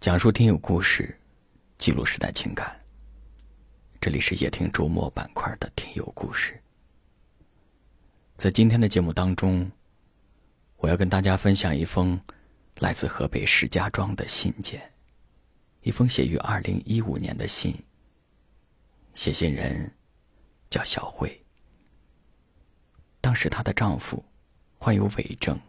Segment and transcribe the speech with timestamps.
[0.00, 1.14] 讲述听友故事，
[1.76, 2.74] 记录时代情感。
[4.00, 6.58] 这里是夜听周末板块的听友故事。
[8.34, 9.70] 在今天的节目当中，
[10.78, 12.18] 我要跟大家分享一封
[12.78, 14.80] 来自河北石家庄的信件，
[15.82, 17.74] 一封写于二零一五年的信。
[19.14, 19.94] 写信人
[20.70, 21.44] 叫小慧，
[23.20, 24.24] 当时她的丈夫
[24.78, 25.60] 患有伪证，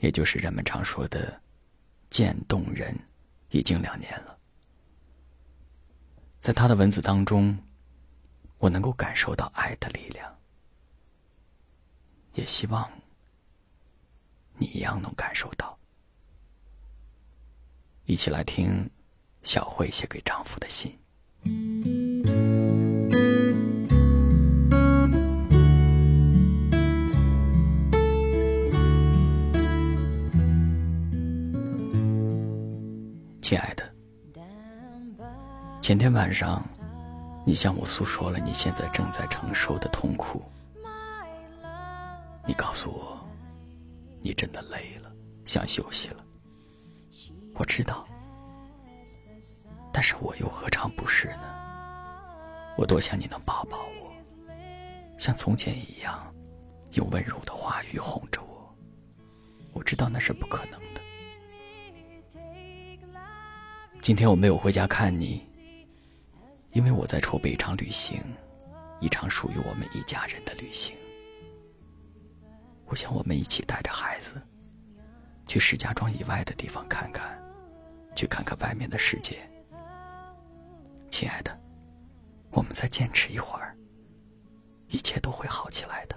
[0.00, 1.40] 也就是人们常说的
[2.10, 2.92] 渐冻人。
[3.50, 4.38] 已经两年了，
[6.40, 7.58] 在他的文字当中，
[8.58, 10.38] 我能够感受到爱的力量，
[12.34, 12.90] 也希望
[14.58, 15.78] 你一样能感受到。
[18.04, 18.88] 一起来听
[19.42, 20.98] 小慧写给丈夫的信。
[33.48, 33.90] 亲爱的，
[35.80, 36.62] 前天晚上，
[37.46, 40.42] 你向我诉说了你现在正在承受的痛苦。
[42.46, 43.26] 你告诉我，
[44.20, 45.10] 你真的累了，
[45.46, 46.22] 想休息了。
[47.54, 48.06] 我知道，
[49.94, 51.48] 但是我又何尝不是呢？
[52.76, 54.12] 我多想你能抱抱我，
[55.18, 56.22] 像从前一样，
[56.92, 58.76] 用温柔的话语哄着我。
[59.72, 61.00] 我知道那是不可能的。
[64.08, 65.46] 今天我没有回家看你，
[66.72, 68.18] 因为我在筹备一场旅行，
[69.00, 70.96] 一场属于我们一家人的旅行。
[72.86, 74.40] 我想我们一起带着孩子，
[75.46, 77.38] 去石家庄以外的地方看看，
[78.16, 79.36] 去看看外面的世界。
[81.10, 81.54] 亲爱的，
[82.48, 83.76] 我们再坚持一会儿，
[84.86, 86.16] 一切都会好起来的。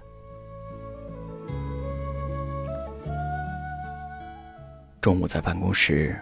[5.02, 6.18] 中午在办公室。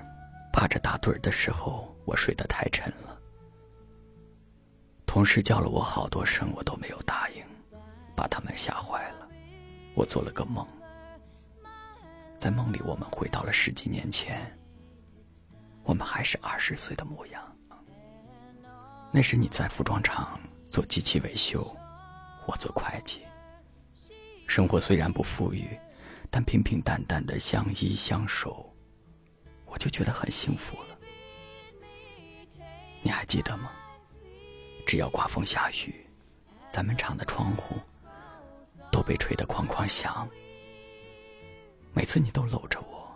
[0.60, 3.18] 趴着打盹的时候，我睡得太沉了。
[5.06, 7.42] 同事叫了我好多声，我都没有答应，
[8.14, 9.30] 把他们吓坏了。
[9.96, 10.68] 我做了个梦，
[12.38, 14.54] 在梦里我们回到了十几年前，
[15.84, 17.42] 我们还是二十岁的模样。
[19.14, 20.38] 那时你在服装厂
[20.70, 21.74] 做机器维修，
[22.46, 23.22] 我做会计。
[24.46, 25.80] 生活虽然不富裕，
[26.30, 28.66] 但平平淡淡的相依相守。
[29.70, 30.98] 我就觉得很幸福了。
[33.02, 33.72] 你还记得吗？
[34.86, 36.06] 只要刮风下雨，
[36.72, 37.76] 咱们厂的窗户
[38.92, 40.28] 都被吹得哐哐响。
[41.94, 43.08] 每次你都搂着我，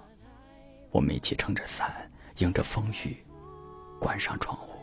[0.91, 3.17] 我们一起撑着伞，迎着风雨，
[3.99, 4.79] 关上窗户。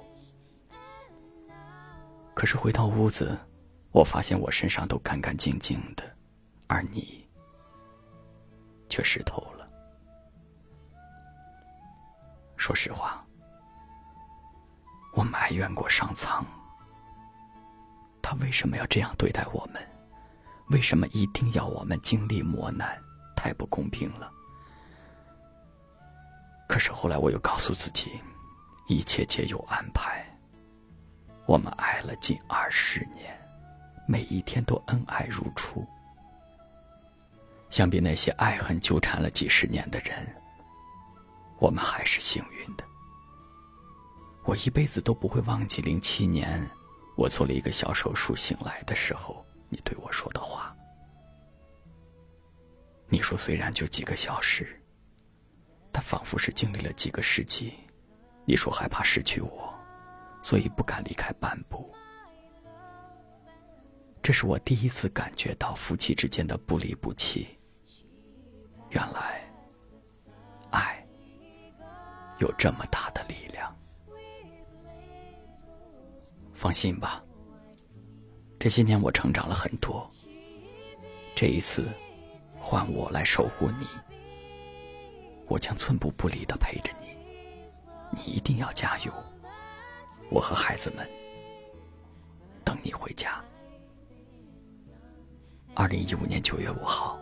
[2.35, 3.39] 可是回到屋子，
[3.93, 6.17] 我发现我身上都干干净净的，
[6.67, 7.29] 而你
[8.89, 9.60] 却湿透了。
[12.71, 13.21] 说实话，
[15.15, 16.45] 我埋怨过上苍，
[18.23, 19.85] 他为什么要这样对待我们？
[20.69, 22.97] 为什么一定要我们经历磨难？
[23.35, 24.31] 太不公平了。
[26.69, 28.09] 可是后来我又告诉自己，
[28.87, 30.25] 一切皆有安排。
[31.47, 33.37] 我们爱了近二十年，
[34.07, 35.85] 每一天都恩爱如初。
[37.69, 40.25] 相比那些爱恨纠缠了几十年的人。
[41.61, 42.85] 我们还是幸运的。
[44.45, 46.69] 我一辈子都不会忘记零七年，
[47.17, 50.75] 我做了一个小手术醒来的时候，你对我说的话。
[53.09, 54.81] 你说虽然就几个小时，
[55.93, 57.75] 但仿佛是经历了几个世纪。
[58.47, 59.73] 你说害怕失去我，
[60.43, 61.93] 所以不敢离开半步。
[64.23, 67.47] 这是我第一次感觉到夫妻之间的不离不弃。
[68.91, 69.50] 原来，
[72.41, 73.75] 有这么大的力量，
[76.55, 77.23] 放心吧。
[78.59, 80.09] 这些年我成长了很多，
[81.35, 81.89] 这一次
[82.59, 83.87] 换我来守护你，
[85.47, 87.09] 我将寸步不离的陪着你。
[88.11, 89.13] 你一定要加油，
[90.31, 91.09] 我和孩子们
[92.65, 93.43] 等你回家。
[95.75, 97.19] 二零一五年九月五号，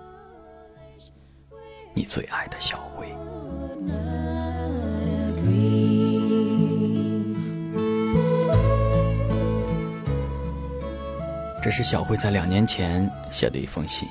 [1.93, 3.12] 你最爱的小辉。
[11.62, 14.09] 这是小慧在两年前写的一封信。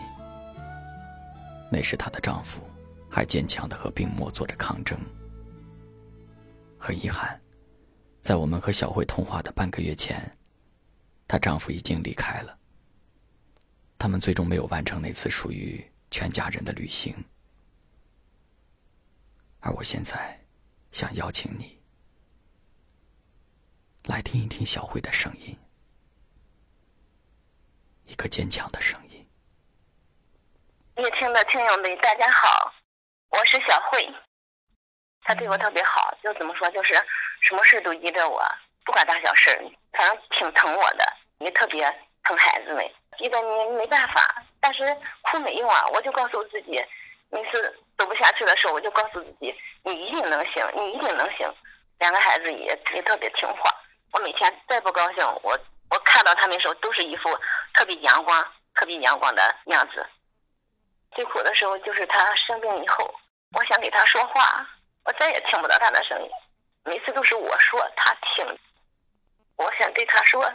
[1.72, 2.62] 那时她的丈夫
[3.10, 4.98] 还坚强的和病魔做着抗争。
[6.78, 7.40] 很遗憾，
[8.22, 10.22] 在我们和小慧通话的半个月前，
[11.28, 12.56] 她丈夫已经离开了。
[13.98, 17.16] 他们最终没有完成那次属于全家人的旅行。
[19.60, 20.40] 而我现在
[20.92, 21.78] 想邀请你
[24.06, 25.58] 来听一听小慧的声音，
[28.06, 29.28] 一个坚强的声音。
[30.96, 32.74] 夜听的听友们，大家好，
[33.30, 34.10] 我是小慧。
[35.22, 36.94] 他对我特别好，就怎么说，就是
[37.42, 38.42] 什么事都依着我，
[38.86, 39.52] 不管大小事，
[39.92, 41.84] 反正挺疼我的，也特别
[42.24, 42.84] 疼孩子们。
[43.20, 46.82] 依着你没办法，但是哭没用啊，我就告诉自己，
[47.30, 49.54] 每次走不下去的时候，我就告诉自己，
[49.84, 51.52] 你一定能行，你一定能行。
[52.00, 53.70] 两个孩子也也特别听话。
[54.14, 55.60] 我每天再不高兴，我
[55.90, 57.38] 我看到他们时候都是一副
[57.74, 58.46] 特别阳光、
[58.76, 60.06] 特别阳光的样子。
[61.12, 63.14] 最苦的时候就是他生病以后，
[63.54, 64.66] 我想给他说话。
[65.06, 66.30] 我再也听不到他的声音，
[66.84, 68.60] 每次都是我说他听。
[69.56, 70.52] 我想对他说，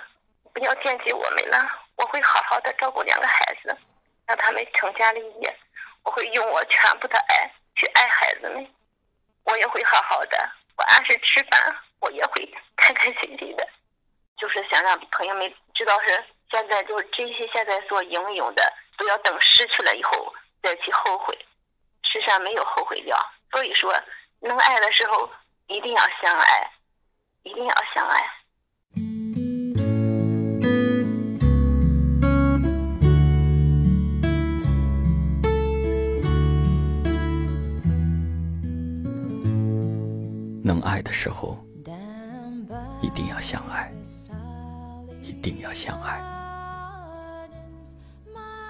[0.52, 1.66] 不要惦记我们了，
[1.96, 3.76] 我会好好的照顾两个孩子，
[4.26, 5.58] 让他们成家立业。
[6.04, 8.70] 我会用我全部的爱去爱孩子们，
[9.44, 12.46] 我也会好好的，我按时吃饭，我也会
[12.76, 13.68] 开开心心的。
[14.36, 21.38] 就是想让朋友们知道，是现在就是珍惜现在所拥有的，不要等失去了以后再去后悔。
[22.02, 23.16] 世上没有后悔药，
[23.50, 23.94] 所以说。
[24.44, 25.30] 能爱的时候，
[25.68, 26.68] 一定要相爱，
[27.44, 28.41] 一定要相爱。
[40.72, 41.62] 能爱的时候，
[43.02, 43.92] 一定要相爱，
[45.20, 46.18] 一定要相爱。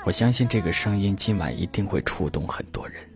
[0.05, 3.09] 我相信这个声音今晚一定会触动很多人。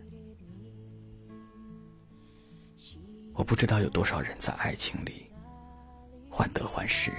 [3.33, 5.29] 我不知道有多少人在爱情里
[6.29, 7.11] 患得患失，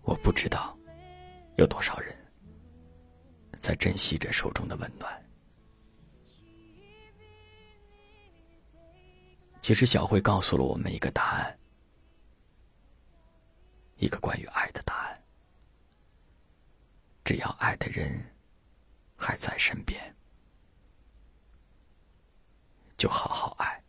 [0.00, 0.74] 我不知道
[1.56, 2.14] 有多少人
[3.58, 5.12] 在珍惜着手中的温暖。
[9.62, 11.58] 其实小慧告诉了我们一个答案，
[13.96, 15.20] 一个关于爱的答案。
[17.22, 18.10] 只要爱的人
[19.16, 20.00] 还在身边，
[22.96, 23.80] 就好好爱。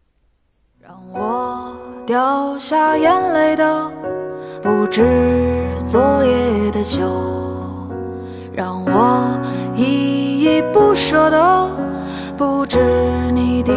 [0.80, 1.76] 让我
[2.06, 3.90] 掉下眼泪的
[4.62, 5.02] 不止
[5.88, 7.00] 昨夜的酒，
[8.54, 9.40] 让我
[9.76, 11.70] 依依不舍的
[12.38, 12.78] 不止
[13.32, 13.74] 你的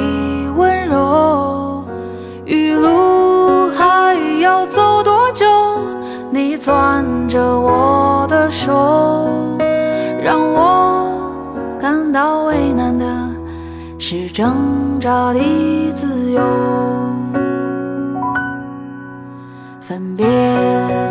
[6.64, 9.58] 攥着我的手，
[10.22, 11.20] 让我
[11.78, 13.04] 感到为难的
[13.98, 16.40] 是挣扎的自由。
[19.82, 20.26] 分别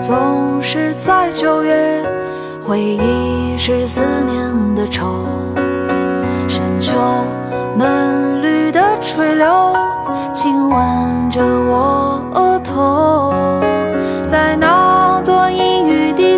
[0.03, 2.03] 总是在九月，
[2.65, 5.05] 回忆是思念的愁。
[6.47, 6.93] 深秋
[7.77, 9.75] 嫩绿的垂柳，
[10.33, 13.42] 亲吻着我额头。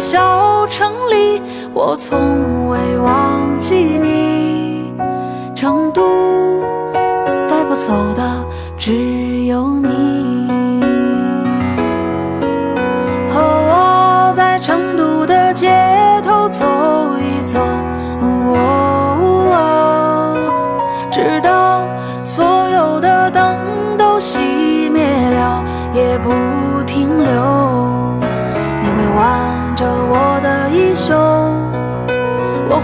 [0.05, 1.41] 小城里，
[1.73, 4.93] 我从未忘记你。
[5.55, 6.61] 成都
[7.49, 8.45] 带不走的
[8.77, 10.47] 只有你。
[13.33, 15.73] 和我在成都的街
[16.23, 16.63] 头走
[17.17, 17.59] 一走，
[21.11, 21.83] 直到
[22.23, 23.57] 所有的灯
[23.97, 24.37] 都熄
[24.91, 25.63] 灭了，
[25.95, 26.29] 也不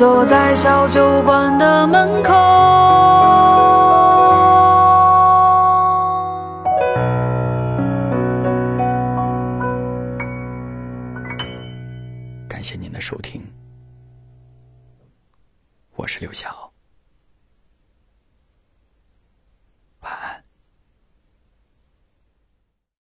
[0.00, 2.32] 坐在小酒馆的门口。
[12.48, 13.42] 感谢您的收听，
[15.96, 16.59] 我是刘晓。